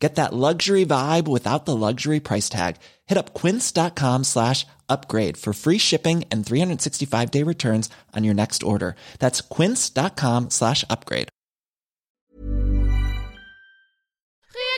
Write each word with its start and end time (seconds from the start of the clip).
Get 0.00 0.14
that 0.14 0.32
luxury 0.32 0.86
vibe 0.86 1.28
without 1.28 1.66
the 1.66 1.76
luxury 1.76 2.20
price 2.20 2.48
tag. 2.48 2.76
Hit 3.06 3.18
up 3.18 3.34
quince.com 3.34 4.24
slash 4.24 4.66
upgrade 4.88 5.36
for 5.36 5.52
free 5.52 5.76
shipping 5.78 6.24
and 6.30 6.44
365 6.44 7.30
day 7.30 7.42
returns 7.42 7.90
on 8.16 8.24
your 8.24 8.34
next 8.34 8.62
order. 8.62 8.96
That's 9.18 9.42
quince.com 9.42 10.48
slash 10.50 10.84
upgrade. 10.88 11.28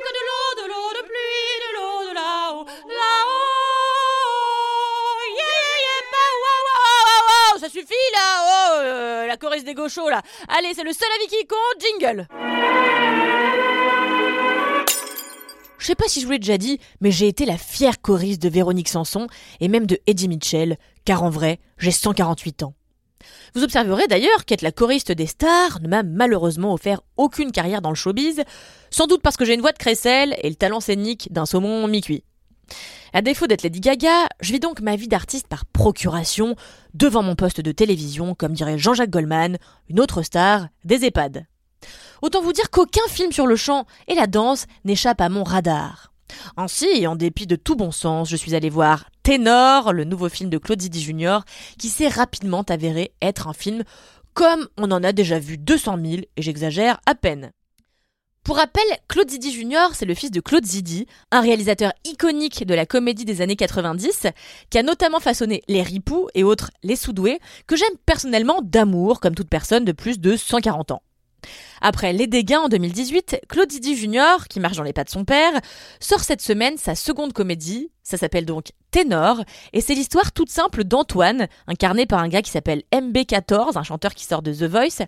De 0.03 0.23
l'eau, 0.29 0.63
de 0.63 0.67
l'eau 0.69 0.89
de 0.99 1.03
pluie, 1.09 1.53
de 1.63 1.69
l'eau 1.77 1.99
de 2.09 2.15
là-haut, 2.15 2.65
là-haut. 2.67 3.43
Yeah, 5.39 5.75
yeah, 5.87 6.03
bah, 6.13 6.33
wow, 6.43 6.61
wow, 6.67 7.21
wow, 7.31 7.55
ça 7.61 7.69
suffit 7.69 8.09
là, 8.13 8.29
oh, 8.43 8.81
euh, 8.83 9.27
la 9.27 9.37
choriste 9.37 9.65
des 9.65 9.75
gauchos 9.75 10.11
là. 10.11 10.23
Allez, 10.49 10.75
c'est 10.75 10.85
le 10.85 10.93
seul 10.93 11.09
avis 11.17 11.29
qui 11.29 11.47
compte, 11.47 11.81
jingle. 11.81 12.27
Je 15.83 15.89
sais 15.89 15.97
pas 15.97 16.07
si 16.07 16.21
je 16.21 16.27
vous 16.27 16.31
l'ai 16.31 16.39
déjà 16.39 16.59
dit, 16.59 16.79
mais 17.01 17.11
j'ai 17.11 17.27
été 17.27 17.45
la 17.45 17.59
fière 17.59 18.01
choriste 18.01 18.41
de 18.41 18.49
Véronique 18.49 18.89
Sanson 18.89 19.27
et 19.59 19.67
même 19.67 19.85
de 19.87 19.99
Eddie 20.07 20.29
Mitchell, 20.29 20.79
car 21.05 21.25
en 21.25 21.29
vrai, 21.29 21.59
j'ai 21.77 21.91
148 21.91 22.63
ans. 22.63 22.75
Vous 23.57 23.65
observerez 23.65 24.07
d'ailleurs 24.07 24.45
qu'être 24.45 24.63
la 24.63 24.71
choriste 24.71 25.11
des 25.11 25.27
stars 25.27 25.81
ne 25.81 25.89
m'a 25.89 26.05
malheureusement 26.05 26.73
offert 26.73 27.01
aucune 27.17 27.51
carrière 27.51 27.83
dans 27.83 27.89
le 27.89 27.97
showbiz, 27.97 28.45
sans 28.93 29.09
doute 29.09 29.23
parce 29.23 29.37
que 29.37 29.45
j'ai 29.45 29.55
une 29.55 29.61
voix 29.61 29.73
de 29.73 29.79
crécelle 29.79 30.37
et 30.41 30.51
le 30.51 30.55
talent 30.55 30.79
scénique 30.79 31.33
d'un 31.33 31.47
saumon 31.47 31.89
mi-cuit. 31.89 32.23
À 33.13 33.21
défaut 33.21 33.49
d'être 33.49 33.65
Lady 33.65 33.81
Gaga, 33.81 34.29
je 34.41 34.53
vis 34.53 34.61
donc 34.61 34.81
ma 34.83 34.95
vie 34.95 35.09
d'artiste 35.09 35.49
par 35.49 35.67
procuration, 35.67 36.55
devant 36.95 37.25
mon 37.25 37.35
poste 37.35 37.61
de 37.61 37.73
télévision, 37.73 38.37
comme 38.37 38.53
dirait 38.53 38.79
Jean-Jacques 38.79 39.11
Goldman, 39.11 39.59
une 39.89 39.99
autre 39.99 40.23
star 40.23 40.69
des 40.85 41.05
EHPAD. 41.05 41.45
Autant 42.23 42.41
vous 42.41 42.53
dire 42.53 42.71
qu'aucun 42.71 43.07
film 43.09 43.33
sur 43.33 43.49
le 43.49 43.57
chant 43.57 43.85
et 44.07 44.15
la 44.15 44.29
danse 44.29 44.67
n'échappe 44.85 45.21
à 45.21 45.29
mon 45.29 45.43
radar. 45.43 46.13
Ainsi, 46.57 47.07
en 47.07 47.17
dépit 47.17 47.49
de 47.49 47.57
tout 47.57 47.75
bon 47.75 47.91
sens, 47.91 48.31
je 48.31 48.37
suis 48.37 48.55
allé 48.55 48.71
voir 48.71 49.07
Ténor, 49.25 49.93
le 49.93 50.05
nouveau 50.05 50.29
film 50.29 50.49
de 50.49 50.59
Claude 50.59 50.81
Zidi 50.81 51.03
Jr., 51.03 51.41
qui 51.79 51.89
s'est 51.89 52.09
rapidement 52.09 52.63
avéré 52.63 53.13
être 53.21 53.49
un 53.49 53.53
film 53.53 53.83
comme 54.35 54.69
on 54.79 54.91
en 54.93 55.03
a 55.03 55.13
déjà 55.13 55.39
vu 55.39 55.59
200 55.59 55.99
000, 56.03 56.23
et 56.37 56.43
j'exagère 56.43 57.01
à 57.07 57.15
peine. 57.15 57.51
Pour 58.45 58.57
rappel, 58.57 58.83
Claude 59.09 59.31
Zidi 59.31 59.53
Jr., 59.53 59.89
c'est 59.93 60.07
le 60.07 60.15
fils 60.15 60.31
de 60.31 60.41
Claude 60.41 60.65
Zidi, 60.65 61.07
un 61.31 61.41
réalisateur 61.41 61.93
iconique 62.05 62.67
de 62.67 62.75
la 62.75 62.87
comédie 62.87 63.25
des 63.25 63.41
années 63.41 63.57
90, 63.57 64.29
qui 64.71 64.79
a 64.79 64.83
notamment 64.83 65.21
façonné 65.21 65.63
Les 65.69 65.83
Ripoux 65.83 66.29
et 66.35 66.45
autres 66.45 66.71
Les 66.83 66.97
Soudoués, 66.97 67.41
que 67.67 67.77
j'aime 67.77 67.97
personnellement 68.07 68.61
d'amour, 68.63 69.21
comme 69.21 69.35
toute 69.35 69.49
personne 69.49 69.85
de 69.85 69.93
plus 69.93 70.19
de 70.19 70.37
140 70.37 70.93
ans. 70.93 71.03
Après 71.81 72.13
Les 72.13 72.27
Dégâts 72.27 72.57
en 72.57 72.69
2018, 72.69 73.41
Claude 73.49 73.71
Zidi 73.71 73.97
Jr., 73.97 74.47
qui 74.49 74.61
marche 74.61 74.77
dans 74.77 74.83
les 74.83 74.93
pas 74.93 75.05
de 75.05 75.11
son 75.11 75.25
père, 75.25 75.53
sort 76.01 76.21
cette 76.21 76.43
semaine 76.43 76.77
sa 76.79 76.95
seconde 76.95 77.33
comédie. 77.33 77.91
Ça 78.03 78.17
s'appelle 78.17 78.47
donc 78.47 78.73
Ténor, 78.91 79.43
et 79.73 79.81
c'est 79.81 79.95
l'histoire 79.95 80.33
toute 80.33 80.51
simple 80.51 80.85
d'Antoine, 80.85 81.47
incarné 81.67 82.05
par 82.05 82.19
un 82.19 82.29
gars 82.29 82.43
qui 82.43 82.51
s'appelle 82.51 82.83
MB14, 82.93 83.79
un 83.79 83.83
chanteur 83.83 84.15
qui 84.15 84.25
sort 84.25 84.43
de 84.43 84.53
The 84.53 84.65
Voice, 84.65 85.07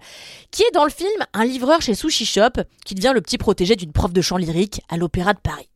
qui 0.50 0.62
est 0.62 0.74
dans 0.74 0.84
le 0.84 0.90
film 0.90 1.24
un 1.32 1.44
livreur 1.44 1.82
chez 1.82 1.94
Sushi 1.94 2.24
Shop, 2.24 2.62
qui 2.84 2.94
devient 2.94 3.12
le 3.14 3.20
petit 3.20 3.38
protégé 3.38 3.76
d'une 3.76 3.92
prof 3.92 4.12
de 4.12 4.20
chant 4.20 4.36
lyrique 4.36 4.80
à 4.88 4.96
l'Opéra 4.96 5.34
de 5.34 5.40
Paris. 5.40 5.68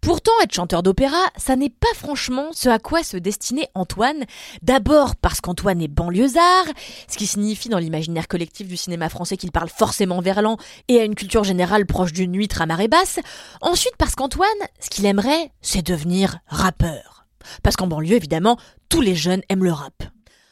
Pourtant, 0.00 0.32
être 0.42 0.54
chanteur 0.54 0.82
d'opéra, 0.82 1.18
ça 1.36 1.56
n'est 1.56 1.70
pas 1.70 1.92
franchement 1.94 2.50
ce 2.52 2.68
à 2.68 2.78
quoi 2.78 3.02
se 3.02 3.16
destinait 3.16 3.68
Antoine. 3.74 4.24
D'abord 4.62 5.16
parce 5.16 5.40
qu'Antoine 5.40 5.82
est 5.82 5.88
banlieusard, 5.88 6.66
ce 7.08 7.16
qui 7.16 7.26
signifie 7.26 7.68
dans 7.68 7.78
l'imaginaire 7.78 8.28
collectif 8.28 8.68
du 8.68 8.76
cinéma 8.76 9.08
français 9.08 9.36
qu'il 9.36 9.50
parle 9.50 9.68
forcément 9.68 10.20
verlan 10.20 10.58
et 10.88 11.00
a 11.00 11.04
une 11.04 11.16
culture 11.16 11.44
générale 11.44 11.86
proche 11.86 12.12
d'une 12.12 12.36
huître 12.36 12.62
à 12.62 12.66
marée 12.66 12.88
basse. 12.88 13.18
Ensuite 13.60 13.96
parce 13.98 14.14
qu'Antoine, 14.14 14.48
ce 14.78 14.90
qu'il 14.90 15.06
aimerait, 15.06 15.50
c'est 15.60 15.86
devenir 15.86 16.38
rappeur. 16.46 17.26
Parce 17.62 17.76
qu'en 17.76 17.86
banlieue, 17.86 18.16
évidemment, 18.16 18.58
tous 18.88 19.00
les 19.00 19.16
jeunes 19.16 19.42
aiment 19.48 19.64
le 19.64 19.72
rap. 19.72 20.04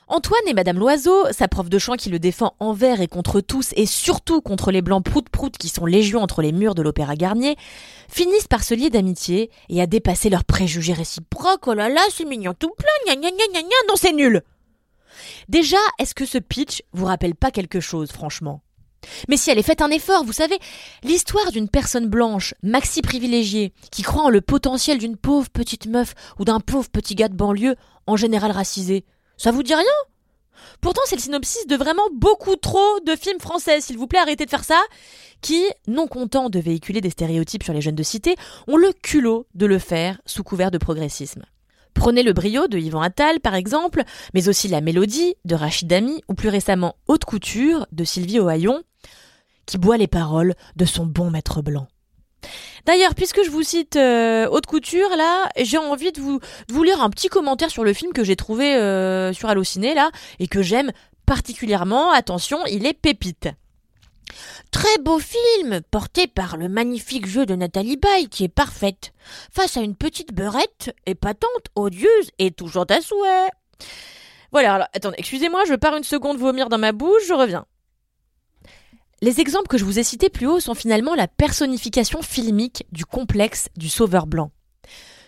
Antoine 0.06 0.46
et 0.46 0.52
Madame 0.52 0.78
Loiseau, 0.78 1.32
sa 1.32 1.48
prof 1.48 1.70
de 1.70 1.78
chant 1.78 1.94
qui 1.94 2.10
le 2.10 2.18
défend 2.18 2.54
envers 2.60 3.00
et 3.00 3.08
contre 3.08 3.40
tous, 3.40 3.72
et 3.74 3.86
surtout 3.86 4.42
contre 4.42 4.70
les 4.70 4.82
blancs 4.82 5.02
prout-prout 5.02 5.56
qui 5.56 5.70
sont 5.70 5.86
légion 5.86 6.20
entre 6.20 6.42
les 6.42 6.52
murs 6.52 6.74
de 6.74 6.82
l'Opéra 6.82 7.16
Garnier, 7.16 7.56
finissent 8.08 8.46
par 8.46 8.62
se 8.64 8.74
lier 8.74 8.90
d'amitié 8.90 9.50
et 9.70 9.80
à 9.80 9.86
dépasser 9.86 10.28
leurs 10.28 10.44
préjugés 10.44 10.92
réciproques. 10.92 11.66
Oh 11.66 11.74
là 11.74 11.88
là, 11.88 12.02
c'est 12.10 12.26
mignon 12.26 12.52
tout 12.52 12.72
plein, 12.76 13.14
gna 13.14 13.20
gna 13.20 13.30
gna 13.30 13.46
gna 13.52 13.62
gna, 13.62 13.76
non 13.88 13.96
c'est 13.96 14.12
nul 14.12 14.42
Déjà, 15.48 15.78
est-ce 15.98 16.14
que 16.14 16.26
ce 16.26 16.38
pitch 16.38 16.82
vous 16.92 17.06
rappelle 17.06 17.34
pas 17.34 17.50
quelque 17.50 17.80
chose, 17.80 18.12
franchement? 18.12 18.60
Mais 19.28 19.36
si 19.36 19.50
elle 19.50 19.58
est 19.58 19.62
faite 19.62 19.82
un 19.82 19.90
effort, 19.90 20.24
vous 20.24 20.32
savez, 20.32 20.58
l'histoire 21.02 21.50
d'une 21.50 21.68
personne 21.68 22.08
blanche, 22.08 22.54
maxi 22.62 23.00
privilégiée, 23.00 23.72
qui 23.90 24.02
croit 24.02 24.24
en 24.24 24.30
le 24.30 24.40
potentiel 24.40 24.98
d'une 24.98 25.16
pauvre 25.16 25.50
petite 25.50 25.86
meuf 25.86 26.14
ou 26.38 26.44
d'un 26.44 26.60
pauvre 26.60 26.88
petit 26.90 27.14
gars 27.14 27.28
de 27.28 27.36
banlieue, 27.36 27.76
en 28.06 28.16
général 28.16 28.50
racisé, 28.50 29.04
ça 29.36 29.50
vous 29.50 29.62
dit 29.62 29.74
rien? 29.74 29.84
Pourtant, 30.80 31.00
c'est 31.06 31.16
le 31.16 31.22
synopsis 31.22 31.66
de 31.66 31.76
vraiment 31.76 32.08
beaucoup 32.12 32.56
trop 32.56 33.00
de 33.06 33.16
films 33.16 33.40
français. 33.40 33.80
S'il 33.80 33.96
vous 33.96 34.06
plaît, 34.06 34.18
arrêtez 34.18 34.44
de 34.44 34.50
faire 34.50 34.64
ça. 34.64 34.80
Qui, 35.40 35.62
non 35.86 36.06
contents 36.06 36.50
de 36.50 36.58
véhiculer 36.58 37.00
des 37.00 37.10
stéréotypes 37.10 37.62
sur 37.62 37.72
les 37.72 37.80
jeunes 37.80 37.94
de 37.94 38.02
cité, 38.02 38.36
ont 38.66 38.76
le 38.76 38.92
culot 38.92 39.46
de 39.54 39.66
le 39.66 39.78
faire 39.78 40.20
sous 40.26 40.42
couvert 40.42 40.70
de 40.70 40.78
progressisme. 40.78 41.42
Prenez 41.94 42.22
le 42.22 42.32
brio 42.32 42.66
de 42.66 42.78
Yvan 42.78 43.02
Attal, 43.02 43.40
par 43.40 43.54
exemple, 43.54 44.02
mais 44.34 44.48
aussi 44.48 44.68
la 44.68 44.80
mélodie 44.80 45.36
de 45.44 45.54
Rachid 45.54 45.88
Dami, 45.88 46.22
ou 46.28 46.34
plus 46.34 46.48
récemment 46.48 46.96
Haute 47.06 47.24
Couture 47.24 47.86
de 47.92 48.04
Sylvie 48.04 48.40
Ohaillon, 48.40 48.82
qui 49.66 49.78
boit 49.78 49.96
les 49.96 50.08
paroles 50.08 50.54
de 50.76 50.84
son 50.84 51.06
bon 51.06 51.30
maître 51.30 51.62
blanc. 51.62 51.86
D'ailleurs, 52.86 53.14
puisque 53.14 53.42
je 53.42 53.50
vous 53.50 53.62
cite 53.62 53.96
euh, 53.96 54.46
Haute 54.48 54.66
Couture, 54.66 55.08
là, 55.16 55.48
j'ai 55.56 55.78
envie 55.78 56.12
de 56.12 56.20
vous, 56.20 56.82
lire 56.82 57.02
un 57.02 57.10
petit 57.10 57.28
commentaire 57.28 57.70
sur 57.70 57.84
le 57.84 57.92
film 57.92 58.12
que 58.12 58.24
j'ai 58.24 58.36
trouvé 58.36 58.74
euh, 58.76 59.32
sur 59.32 59.48
Allociné, 59.48 59.94
là, 59.94 60.10
et 60.38 60.48
que 60.48 60.62
j'aime 60.62 60.92
particulièrement. 61.24 62.10
Attention, 62.10 62.58
il 62.66 62.86
est 62.86 62.92
pépite. 62.92 63.48
Très 64.70 64.98
beau 65.00 65.18
film, 65.18 65.80
porté 65.90 66.26
par 66.26 66.56
le 66.56 66.68
magnifique 66.68 67.26
jeu 67.26 67.46
de 67.46 67.54
Nathalie 67.54 67.96
Baye, 67.96 68.28
qui 68.28 68.44
est 68.44 68.48
parfaite, 68.48 69.12
face 69.50 69.76
à 69.76 69.80
une 69.80 69.94
petite 69.94 70.34
beurette 70.34 70.94
épatante, 71.06 71.68
odieuse 71.76 72.30
et 72.38 72.50
toujours 72.50 72.86
à 72.90 73.00
souhait. 73.00 73.50
Voilà, 74.52 74.74
alors, 74.74 74.88
attendez, 74.92 75.16
excusez-moi, 75.18 75.64
je 75.66 75.74
pars 75.74 75.96
une 75.96 76.04
seconde 76.04 76.38
vomir 76.38 76.68
dans 76.68 76.78
ma 76.78 76.92
bouche, 76.92 77.22
je 77.28 77.34
reviens. 77.34 77.66
Les 79.22 79.40
exemples 79.40 79.68
que 79.68 79.78
je 79.78 79.84
vous 79.84 79.98
ai 79.98 80.02
cités 80.02 80.28
plus 80.28 80.46
haut 80.46 80.60
sont 80.60 80.74
finalement 80.74 81.14
la 81.14 81.28
personnification 81.28 82.22
filmique 82.22 82.86
du 82.92 83.06
complexe 83.06 83.68
du 83.76 83.88
sauveur 83.88 84.26
blanc. 84.26 84.50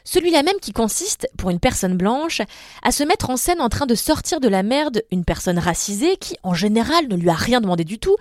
Celui-là 0.04 0.44
même 0.44 0.60
qui 0.60 0.72
consiste, 0.72 1.28
pour 1.36 1.50
une 1.50 1.58
personne 1.58 1.96
blanche, 1.96 2.40
à 2.82 2.92
se 2.92 3.02
mettre 3.02 3.28
en 3.28 3.36
scène 3.36 3.60
en 3.60 3.68
train 3.68 3.86
de 3.86 3.94
sortir 3.96 4.38
de 4.38 4.48
la 4.48 4.62
merde 4.62 5.02
une 5.10 5.24
personne 5.24 5.58
racisée 5.58 6.16
qui, 6.16 6.36
en 6.44 6.54
général, 6.54 7.08
ne 7.08 7.16
lui 7.16 7.28
a 7.28 7.34
rien 7.34 7.60
demandé 7.60 7.82
du 7.82 7.98
tout, 7.98 8.16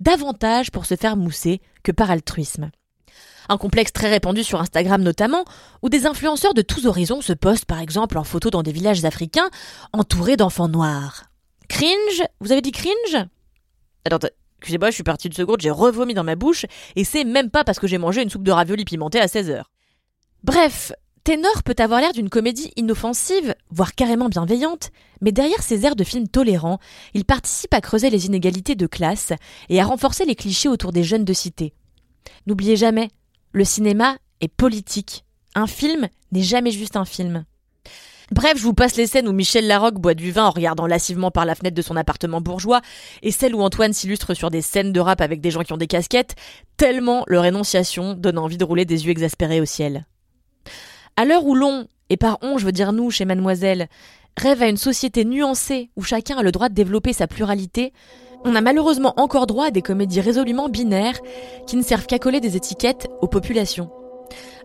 davantage 0.00 0.70
pour 0.70 0.84
se 0.84 0.96
faire 0.96 1.16
mousser 1.16 1.62
que 1.82 1.92
par 1.92 2.10
altruisme. 2.10 2.70
Un 3.48 3.56
complexe 3.56 3.92
très 3.92 4.10
répandu 4.10 4.44
sur 4.44 4.60
Instagram 4.60 5.02
notamment, 5.02 5.44
où 5.82 5.88
des 5.88 6.06
influenceurs 6.06 6.54
de 6.54 6.62
tous 6.62 6.86
horizons 6.86 7.22
se 7.22 7.32
postent 7.32 7.64
par 7.64 7.80
exemple 7.80 8.18
en 8.18 8.24
photo 8.24 8.50
dans 8.50 8.62
des 8.62 8.72
villages 8.72 9.04
africains 9.04 9.48
entourés 9.92 10.36
d'enfants 10.36 10.68
noirs. 10.68 11.24
Cringe? 11.68 12.22
Vous 12.40 12.52
avez 12.52 12.62
dit 12.62 12.72
cringe? 12.72 13.26
Attends, 14.04 14.28
Excusez-moi, 14.60 14.90
je 14.90 14.94
suis 14.94 15.02
partie 15.02 15.30
de 15.30 15.34
seconde, 15.34 15.62
j'ai 15.62 15.70
revomi 15.70 16.12
dans 16.12 16.22
ma 16.22 16.36
bouche, 16.36 16.66
et 16.94 17.04
c'est 17.04 17.24
même 17.24 17.48
pas 17.48 17.64
parce 17.64 17.78
que 17.78 17.86
j'ai 17.86 17.96
mangé 17.96 18.22
une 18.22 18.28
soupe 18.28 18.42
de 18.42 18.52
ravioli 18.52 18.84
pimentée 18.84 19.18
à 19.18 19.24
16h. 19.24 19.62
Bref, 20.44 20.92
Ténor 21.24 21.62
peut 21.62 21.74
avoir 21.78 22.00
l'air 22.00 22.12
d'une 22.12 22.28
comédie 22.28 22.70
inoffensive, 22.76 23.54
voire 23.70 23.94
carrément 23.94 24.28
bienveillante, 24.28 24.90
mais 25.22 25.32
derrière 25.32 25.62
ces 25.62 25.86
airs 25.86 25.96
de 25.96 26.04
film 26.04 26.28
tolérants, 26.28 26.78
il 27.14 27.24
participe 27.24 27.72
à 27.72 27.80
creuser 27.80 28.10
les 28.10 28.26
inégalités 28.26 28.74
de 28.74 28.86
classe 28.86 29.32
et 29.70 29.80
à 29.80 29.84
renforcer 29.84 30.26
les 30.26 30.34
clichés 30.34 30.68
autour 30.68 30.92
des 30.92 31.04
jeunes 31.04 31.24
de 31.24 31.32
cité. 31.32 31.72
N'oubliez 32.46 32.76
jamais, 32.76 33.08
le 33.52 33.64
cinéma 33.64 34.18
est 34.42 34.48
politique. 34.48 35.24
Un 35.54 35.66
film 35.66 36.08
n'est 36.32 36.42
jamais 36.42 36.70
juste 36.70 36.96
un 36.96 37.06
film. 37.06 37.46
Bref, 38.32 38.52
je 38.56 38.62
vous 38.62 38.74
passe 38.74 38.96
les 38.96 39.08
scènes 39.08 39.26
où 39.26 39.32
Michel 39.32 39.66
Larocque 39.66 39.98
boit 39.98 40.14
du 40.14 40.30
vin 40.30 40.46
en 40.46 40.50
regardant 40.50 40.86
lascivement 40.86 41.32
par 41.32 41.44
la 41.44 41.56
fenêtre 41.56 41.74
de 41.74 41.82
son 41.82 41.96
appartement 41.96 42.40
bourgeois, 42.40 42.80
et 43.22 43.32
celles 43.32 43.56
où 43.56 43.60
Antoine 43.60 43.92
s'illustre 43.92 44.34
sur 44.34 44.50
des 44.50 44.62
scènes 44.62 44.92
de 44.92 45.00
rap 45.00 45.20
avec 45.20 45.40
des 45.40 45.50
gens 45.50 45.62
qui 45.62 45.72
ont 45.72 45.76
des 45.76 45.88
casquettes, 45.88 46.36
tellement 46.76 47.24
leur 47.26 47.44
énonciation 47.44 48.14
donne 48.14 48.38
envie 48.38 48.56
de 48.56 48.64
rouler 48.64 48.84
des 48.84 49.04
yeux 49.04 49.10
exaspérés 49.10 49.60
au 49.60 49.64
ciel. 49.64 50.06
À 51.16 51.24
l'heure 51.24 51.44
où 51.44 51.56
l'on, 51.56 51.88
et 52.08 52.16
par 52.16 52.38
on 52.42 52.56
je 52.56 52.64
veux 52.64 52.72
dire 52.72 52.92
nous 52.92 53.10
chez 53.10 53.24
Mademoiselle, 53.24 53.88
rêve 54.36 54.62
à 54.62 54.68
une 54.68 54.76
société 54.76 55.24
nuancée 55.24 55.90
où 55.96 56.02
chacun 56.02 56.38
a 56.38 56.42
le 56.42 56.52
droit 56.52 56.68
de 56.68 56.74
développer 56.74 57.12
sa 57.12 57.26
pluralité, 57.26 57.92
on 58.44 58.54
a 58.54 58.60
malheureusement 58.60 59.12
encore 59.16 59.48
droit 59.48 59.66
à 59.66 59.70
des 59.70 59.82
comédies 59.82 60.20
résolument 60.20 60.68
binaires 60.68 61.18
qui 61.66 61.76
ne 61.76 61.82
servent 61.82 62.06
qu'à 62.06 62.20
coller 62.20 62.40
des 62.40 62.56
étiquettes 62.56 63.08
aux 63.20 63.28
populations. 63.28 63.90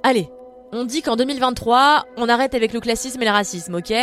Allez, 0.04 0.30
on 0.72 0.84
dit 0.86 1.02
qu'en 1.02 1.16
2023, 1.16 2.06
on 2.18 2.30
arrête 2.30 2.54
avec 2.54 2.74
le 2.74 2.80
classisme 2.80 3.22
et 3.22 3.26
le 3.26 3.32
racisme, 3.32 3.76
ok? 3.76 3.94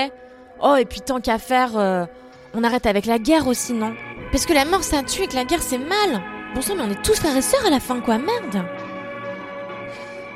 Oh, 0.63 0.77
et 0.77 0.85
puis 0.85 1.01
tant 1.01 1.21
qu'à 1.21 1.39
faire, 1.39 1.77
euh, 1.77 2.07
on 2.55 2.65
arrête 2.65 2.87
avec 2.87 3.07
la 3.07 3.19
guerre 3.19 3.47
aussi, 3.47 3.73
non? 3.73 3.95
Parce 4.31 4.47
que 4.47 4.53
la 4.53 4.65
mort 4.65 4.83
ça 4.83 5.03
tue 5.03 5.23
et 5.23 5.27
que 5.27 5.35
la 5.35 5.45
guerre 5.45 5.63
c'est 5.63 5.79
mal 5.79 6.23
Bon 6.55 6.61
sang, 6.61 6.75
mais 6.77 6.83
on 6.83 6.91
est 6.91 7.03
tous 7.03 7.19
frères 7.19 7.37
et 7.37 7.43
sœurs 7.43 7.65
à 7.67 7.71
la 7.71 7.81
fin, 7.81 8.01
quoi, 8.01 8.19
merde 8.19 8.65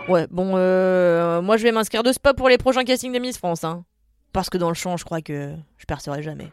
Ouais, 0.09 0.27
bon, 0.31 0.53
euh, 0.55 1.43
moi 1.43 1.57
je 1.57 1.63
vais 1.63 1.73
m'inscrire 1.73 2.03
de 2.03 2.13
spa 2.13 2.33
pour 2.33 2.49
les 2.49 2.59
prochains 2.59 2.85
castings 2.85 3.13
de 3.13 3.19
Miss 3.19 3.37
France, 3.39 3.65
hein. 3.65 3.85
Parce 4.33 4.51
que 4.51 4.59
dans 4.59 4.69
le 4.69 4.75
champ, 4.75 4.97
je 4.97 5.05
crois 5.05 5.21
que 5.21 5.55
je 5.77 5.85
percerai 5.87 6.23
jamais. 6.23 6.53